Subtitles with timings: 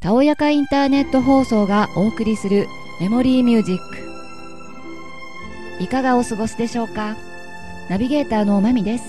[0.00, 2.66] たおやかインターネット放送がお送りする
[3.00, 3.76] メモリーミュージッ
[5.78, 5.82] ク。
[5.82, 7.16] いかがお過ごしでしょうか？
[7.90, 9.04] ナビゲーターのまみです。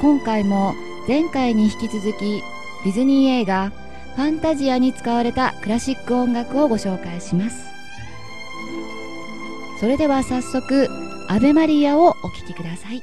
[0.00, 0.74] 今回も
[1.08, 2.42] 前回に引き続き
[2.84, 3.72] ディズニー映画
[4.14, 7.64] ファンタジアに使われたクラシック音楽をご紹介します。
[9.80, 10.88] それでは早速
[11.28, 13.02] アベマリアをお聴きください。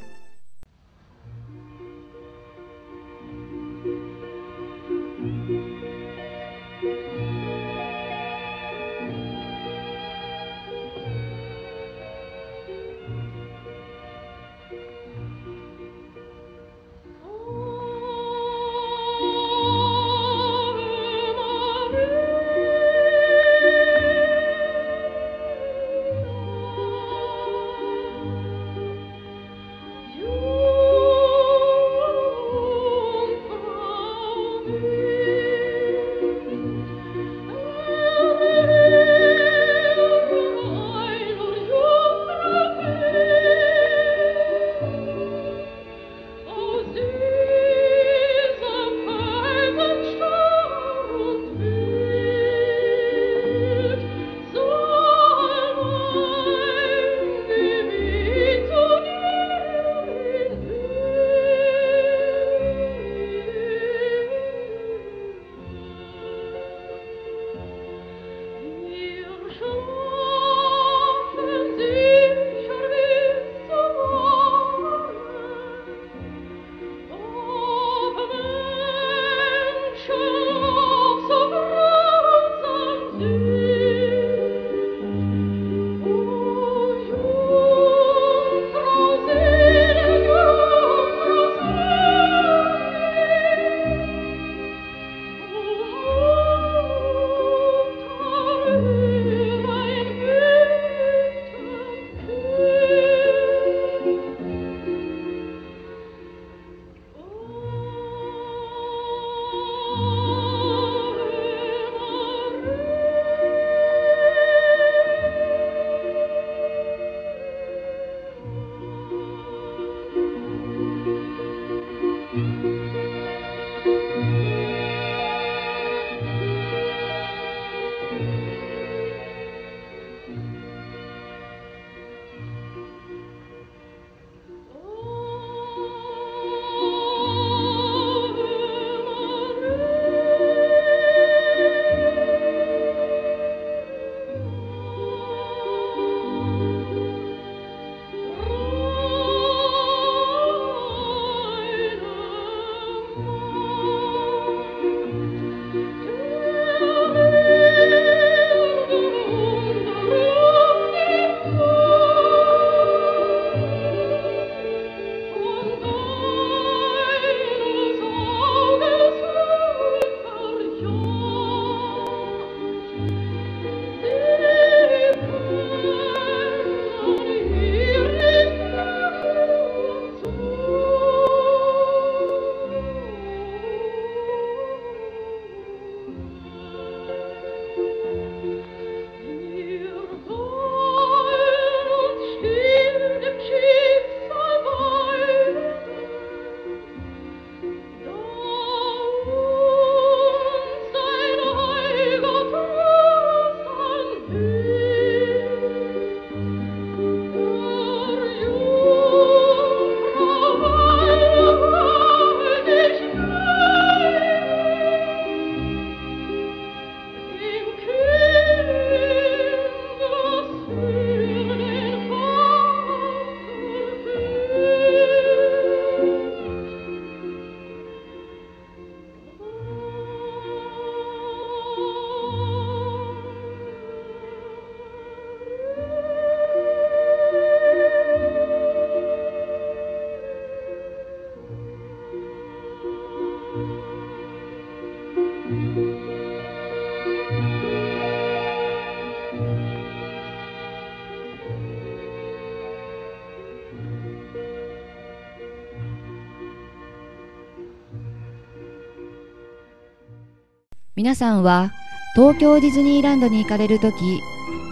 [261.02, 261.72] 皆さんは
[262.14, 264.22] 東京ディズニーランドに行かれるとき、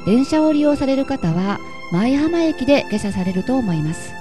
[0.05, 1.57] 電車を利用される方は
[1.91, 4.13] 舞浜駅で下車されると思います。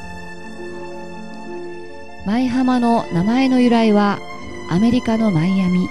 [2.25, 4.21] 舞浜の名前の由来は
[4.71, 5.87] アメリカのマイアミ。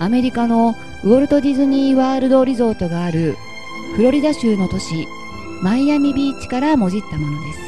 [0.00, 0.74] アメリカの
[1.04, 3.36] ウォルト・ディズニー・ワールド・リゾートがある
[3.94, 5.06] フロリダ州の都市
[5.62, 7.60] マイアミビーチからもじったものです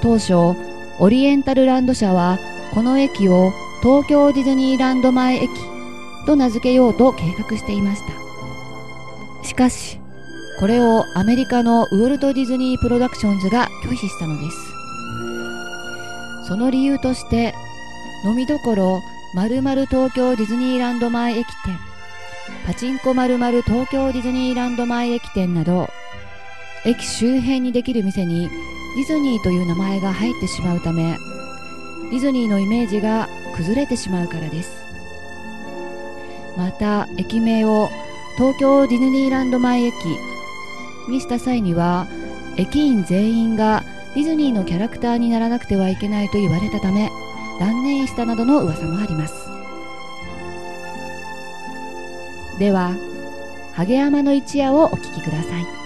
[0.00, 0.58] 当初
[1.00, 2.38] オリエンタルランド社は
[2.72, 3.52] この駅を
[3.82, 5.48] 東京ディズニーランド前駅
[6.26, 9.46] と名付けようと計画していました。
[9.46, 10.00] しかし
[10.58, 14.76] これをアメリカのウォルト・ディズニー・プロダクションズが拒否したのです。
[16.46, 17.54] その理由として
[18.24, 19.00] 飲みどころ
[19.34, 21.76] 〇〇東京ディズニーランド前駅店
[22.64, 25.88] パチンコ〇〇東京ディズニーランド前駅店など
[26.84, 28.48] 駅周辺にできる店に
[28.96, 31.18] ディズニーという名前が入ってしまうため
[32.10, 34.84] ディズニーのイメージが崩れてしまうからです。
[36.56, 37.88] また駅名を
[38.36, 39.94] 東京ディズニーランド前駅
[41.08, 42.06] にした際には
[42.56, 43.82] 駅員全員が
[44.14, 47.10] ディズニーのキャラクターにならなくてはいけないと言われたため
[47.60, 49.34] 断念したなどの噂もあります。
[52.58, 52.94] では
[53.74, 55.85] ハゲ山の一夜をお聞きください。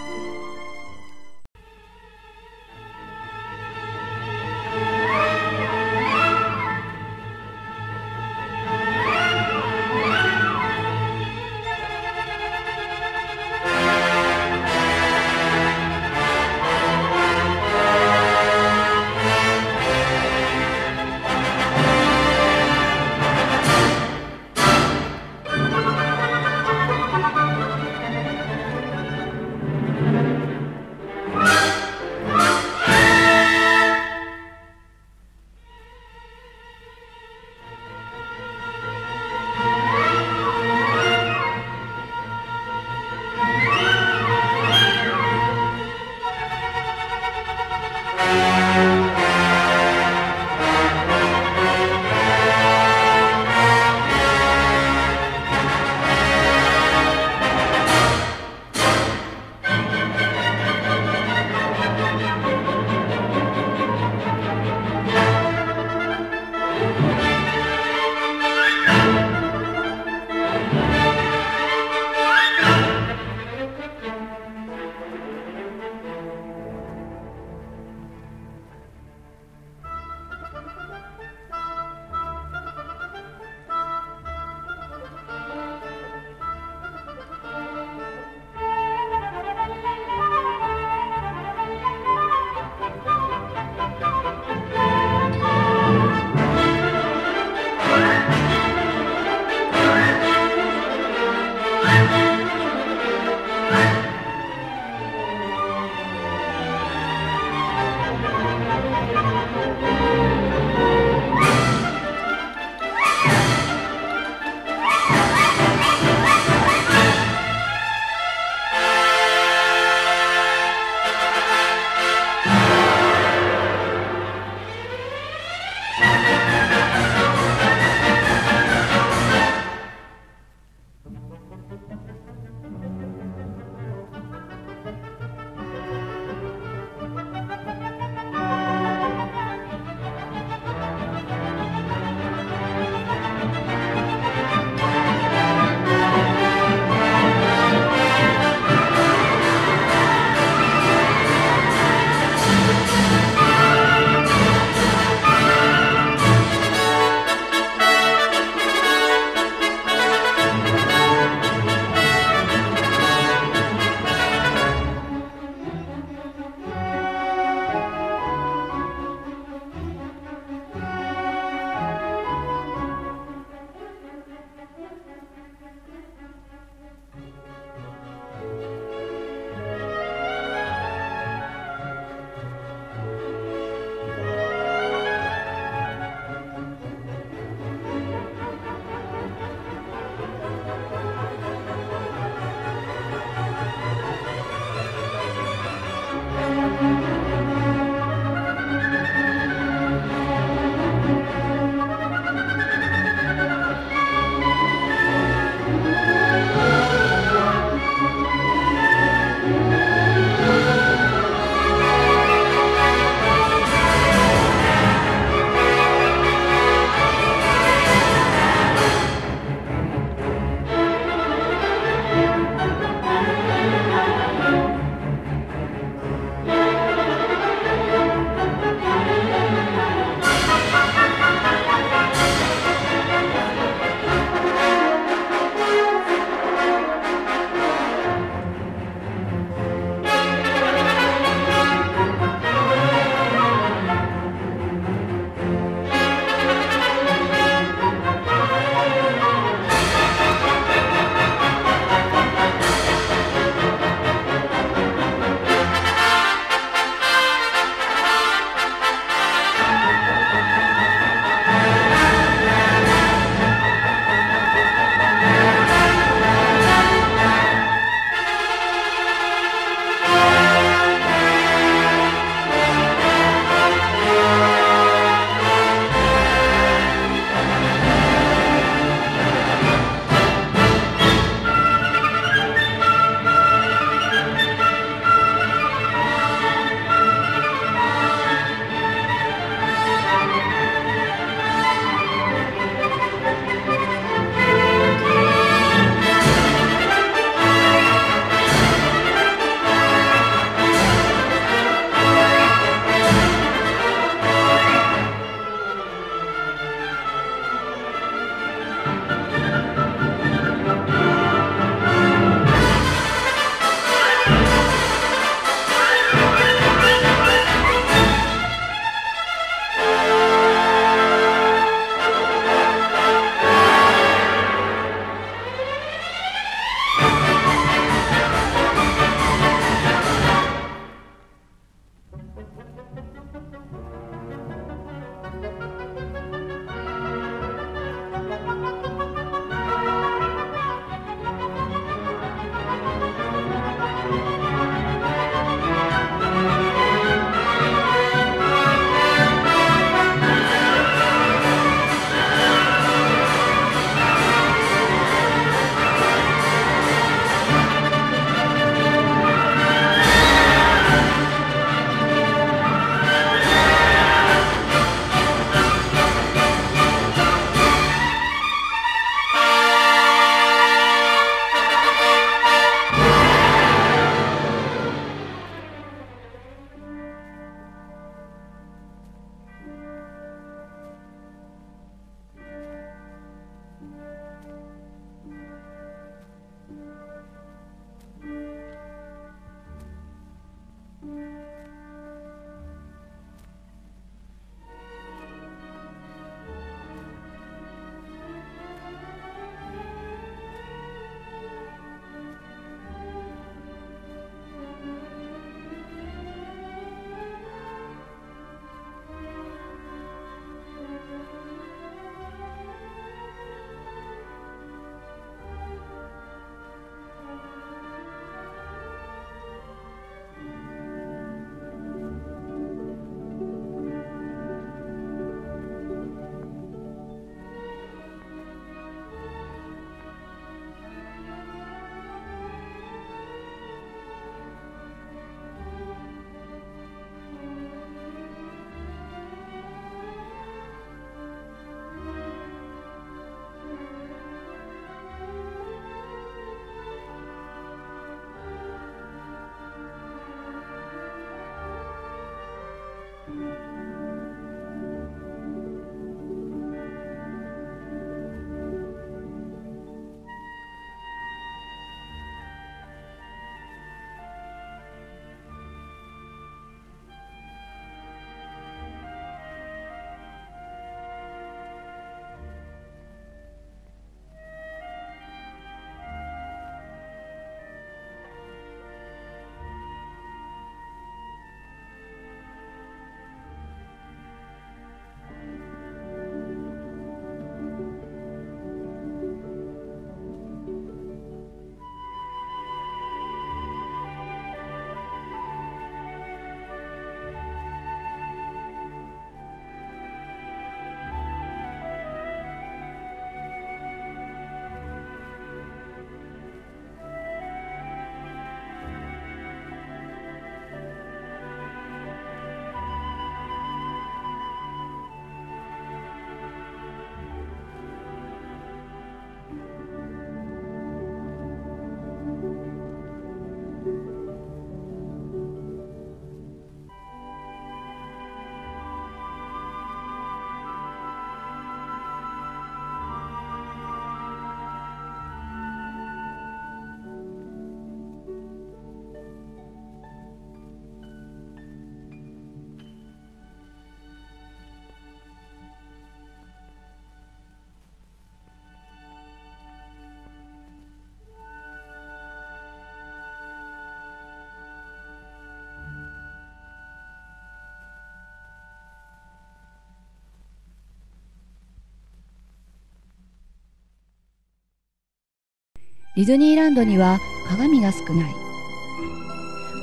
[566.17, 568.35] ディズニーランドには鏡が少ない。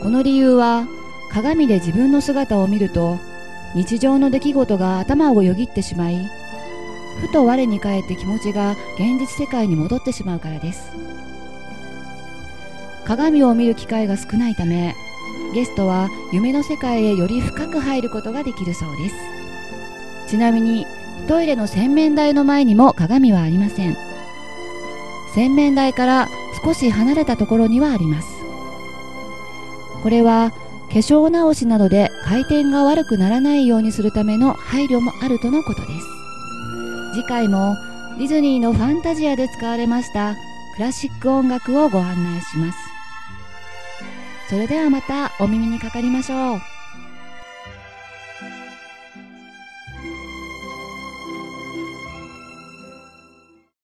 [0.03, 0.85] この理由は
[1.31, 3.17] 鏡で自分の姿を見ると
[3.75, 6.29] 日常の出来事が頭をよぎってしまい
[7.21, 10.91] ふと我に返って気持ちが現実世界に戻ってしまうからです。
[13.05, 14.95] 鏡を見る機会が少ないため
[15.53, 19.15] ゲストは夢の世界へより深く入ることができるそうです。
[20.29, 20.85] ちなみに
[21.29, 24.06] トイレの洗面台の前にも鏡はありません。
[25.37, 26.29] 洗面台から
[26.65, 28.27] 少し離れたところにはあります。
[30.01, 30.51] これは
[30.89, 36.07] 化粧直しなどで回転が悪くならないようにするための配慮もあるとのことです。
[37.13, 37.75] 次回も
[38.17, 40.35] ディズニーのファンタジアで使われました
[40.75, 42.79] クラシック音楽をご案内します。
[44.49, 46.76] それではまたお耳にかかりましょう。